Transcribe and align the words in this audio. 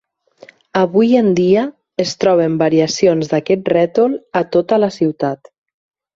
Avui 0.79 1.11
en 1.19 1.29
dia 1.39 1.65
es 2.05 2.13
troben 2.23 2.57
variacions 2.63 3.31
d'aquest 3.35 3.71
rètol 3.75 4.19
a 4.43 4.45
tota 4.59 4.83
la 4.83 4.93
ciutat. 4.99 5.55